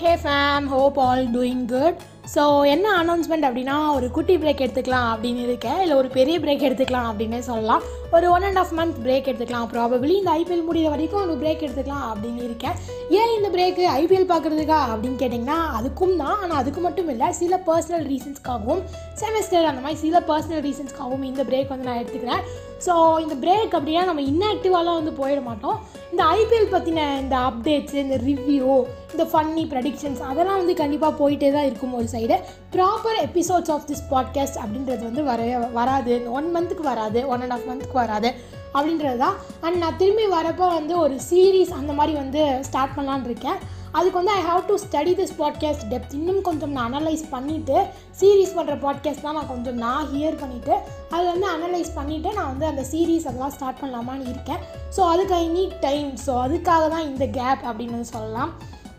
[0.00, 2.00] Hey fam hope all doing good
[2.32, 5.78] so என்ன announcement அப்படின்னா ஒரு குட்டி பிரேக் எடுத்துக்கலாம் அப்படின்னு இருக்கேன்.
[5.82, 7.84] இல்லை ஒரு பெரிய பிரேக் எடுத்துக்கலாம் அப்படின்னே சொல்லலாம்.
[8.16, 9.68] ஒரு one and half month break எடுத்துக்கலாம்.
[9.74, 12.76] ப்ராபபிளி இந்த ஐபிஎல் முடிகிற வரைக்கும் ஒரு பிரேக் எடுத்துக்கலாம் அப்படின்னு இருக்கேன்.
[13.20, 16.36] ஏன் இந்த பிரேக்கு ஐபிஎல் பார்க்குறதுக்கா அப்படின்னு கேட்டிங்கன்னா அதுக்கும் தான்.
[16.42, 18.82] ஆனால் அதுக்கு மட்டும் இல்லை சில பர்சனல் ரீசன்ஸ்க்காகவும்
[19.22, 22.44] செமஸ்டர் அந்த மாதிரி சில பர்சனல் ரீசன்ஸ்க்காகவும் இந்த பிரேக் வந்து நான் எடுத்துக்கிறேன்.
[22.84, 25.78] ஸோ இந்த பிரேக் அப்படின்னா நம்ம இன்ஆக்டிவாலாம் வந்து போயிட மாட்டோம்.
[26.12, 28.74] இந்த ஐபிஎல் பற்றின இந்த அப்டேட்ஸு இந்த ரிவ்யூ
[29.12, 32.36] இந்த ஃபன்னி ப்ரெடிக்ஷன்ஸ் அதெல்லாம் வந்து கண்டிப்பாக போயிட்டே தான் இருக்கும் ஒரு side
[32.74, 35.40] proper episodes of this podcast அப்படின்றது வந்து வர
[35.78, 36.16] வராது.
[36.38, 38.30] ஒன் மந்த்துக்கு வராது ஒன் அண்ட் ஆஃப் மந்த்துக்கு வராது
[38.76, 43.58] அப்படின்றது தான் அண்ட் நான் திரும்பி வரப்போ வந்து ஒரு சீரீஸ் அந்த மாதிரி வந்து ஸ்டார்ட் பண்ணலான்னு இருக்கேன்.
[43.96, 47.76] அதுக்கு வந்து I have to study this podcast depth இன்னும் கொஞ்சம் நான் அனலைஸ் பண்ணிவிட்டு
[48.20, 50.74] சீரீஸ் பண்ணுற பாட்காஸ்ட் தான் நான் கொஞ்சம் நான் ஹியர் பண்ணிவிட்டு
[51.14, 54.60] அதை வந்து அனலைஸ் பண்ணிவிட்டு நான் வந்து அந்த சீரீஸ் அதெல்லாம் ஸ்டார்ட் பண்ணலாமான்னு இருக்கேன்.
[54.96, 58.52] ஸோ அதுக்கு ஐ நீட் டைம் ஸோ அதுக்காக தான் இந்த கேப் அப்படின்னு சொல்லலாம்.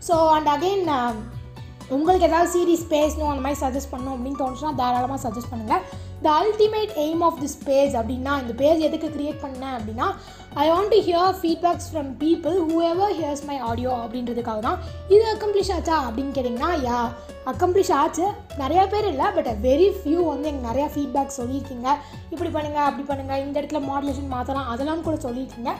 [0.08, 0.86] ஸோ அண்ட் அகெயின்
[1.96, 5.84] உங்களுக்கு ஏதாவது சீரீஸ் பேசணும் அந்த மாதிரி சஜஸ்ட் பண்ணணும் அப்படின்னு தோணுச்சுன்னா தாராளமாக சஜஸ்ட் பண்ணுங்கள்
[6.24, 10.06] the ultimate aim of this page அப்படின்னா இந்த பேஜ் எதுக்கு க்ரியேட் பண்ணேன் அப்படின்னா
[10.62, 14.78] I want to hear feedbacks from people who ever hears my audio அப்படின்றதுக்காக தான்.
[15.14, 16.98] இது அக்கம்ப்ளிஷ் ஆச்சா அப்படின்னு கேட்டிங்கன்னா யா
[17.52, 18.26] அக்கம்ப்ளிஷ் ஆச்சு.
[18.62, 21.88] நிறையா பேர் இல்லை பட் வெரி ஃபியூ வந்து எனக்கு நிறையா ஃபீட்பேக் சொல்லியிருக்கீங்க.
[22.32, 25.72] இப்படி பண்ணுங்கள் அப்படி பண்ணுங்கள் இந்த இடத்துல மாடுலேஷன் மாற்றலாம் அதெல்லாம் கூட சொல்லியிருக்கீங்க.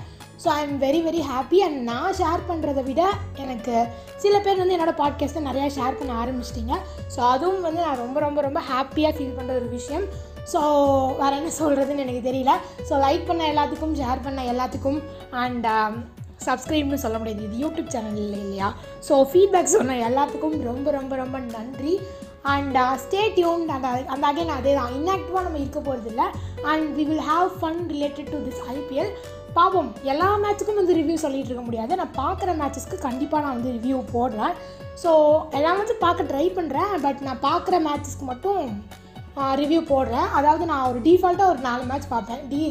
[0.42, 3.02] So I am very very happy and நான் ஷேர் பண்ணுறதை விட
[3.44, 3.74] எனக்கு
[4.22, 6.74] சில பேர் வந்து என்னோடய பாட்காஸ்ட்டை நிறையா ஷேர் பண்ண ஆரம்பிச்சிட்டிங்க.
[7.14, 10.06] ஸோ அதுவும் வந்து நான் ரொம்ப ரொம்ப ரொம்ப ஹாப்பியாக ஃபீல் பண்ணுற ஒரு விஷயம்.
[10.52, 10.60] ஸோ
[11.20, 12.52] வேறு என்ன சொல்கிறதுன்னு எனக்கு தெரியல.
[12.88, 15.00] ஸோ லைக் பண்ண எல்லாத்துக்கும் ஷேர் பண்ண எல்லாத்துக்கும்
[15.42, 15.66] அண்ட்
[16.46, 17.46] சப்ஸ்கிரைப்னு um, சொல்ல முடியாது.
[17.46, 18.68] இது யூடியூப் சேனல் இல்லை இல்லையா?
[19.06, 21.94] ஸோ ஃபீட்பேக் சொன்ன எல்லாத்துக்கும் ரொம்ப ரொம்ப ரொம்ப நன்றி.
[22.52, 26.26] அண்ட் ஸ்டே டியூன் அந்த அந்த அகைன் அதே தான் இன்ஆக்டிவாக நம்ம இருக்க போகிறது இல்லை
[26.72, 29.10] and we will have fun related to this IPL
[29.58, 31.92] பார்ப்போம் எல்லா மேட்ச்சுக்கும் வந்து ரிவ்யூ சொல்லிகிட்டு இருக்க முடியாது.
[32.00, 34.54] நான் பார்க்குற மேட்சஸ்க்கு கண்டிப்பாக நான் வந்து ரிவ்யூ போடுறேன்.
[35.02, 35.10] ஸோ
[35.58, 38.62] எல்லா மேட்சும் பார்க்க ட்ரை பண்ணுறேன் பட் நான் பார்க்குற மேட்சஸ்க்கு மட்டும்
[39.60, 40.28] ரிவ்யூ போடுறேன்.
[40.38, 42.42] அதாவது நான் ஒரு டிஃபால்ட்டாக ஒரு நாலு மேட்ச் பார்ப்பேன்.
[42.52, 42.62] D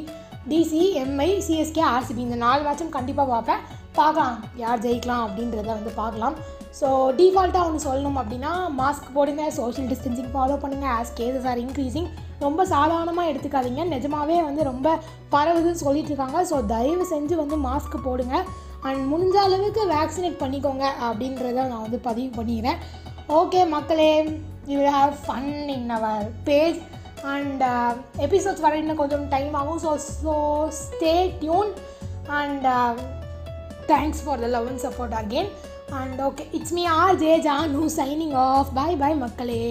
[0.51, 3.63] DC MI CSK RCB இந்த நாலு மேட்சும் கண்டிப்பாக பார்ப்பேன்.
[3.97, 6.35] பார்க்கலாம் யார் ஜெயிக்கலாம் அப்படின்றத வந்து பார்க்கலாம்.
[6.79, 6.87] ஸோ
[7.19, 12.09] டிஃபால்ட்டாக ஒன்று சொல்லணும் அப்படின்னா மாஸ்க் போடுங்க சோஷியல் டிஸ்டன்சிங் ஃபாலோ பண்ணுங்கள் ஆஸ் கேசஸ் ஆர் இன்க்ரீஸிங்
[12.45, 13.83] ரொம்ப சாதாரணமாக எடுத்துக்காதீங்க.
[13.93, 14.87] நிஜமாவே வந்து ரொம்ப
[15.35, 16.39] பரவுதுன்னு சொல்லிட்டு இருக்காங்க.
[16.51, 18.35] ஸோ தயவு செஞ்சு வந்து மாஸ்க் போடுங்க.
[18.87, 22.79] அண்ட் முடிஞ்ச அளவுக்கு வேக்சினேட் பண்ணிக்கோங்க அப்படின்றத நான் வந்து பதிவு பண்ணிடுறேன்.
[23.39, 24.11] ஓகே மக்களே.
[24.72, 26.79] You will have fun in our page
[27.33, 27.63] and
[28.25, 29.79] episodes வர இன்னும் கொஞ்சம் டைம் ஆகும்.
[29.85, 30.33] So so
[30.81, 31.13] stay
[31.44, 31.72] tuned
[32.41, 32.67] and
[33.94, 35.51] thanks for the love and support again
[36.00, 39.61] and okay it's me R J Janu signing off bye bye மக்களே.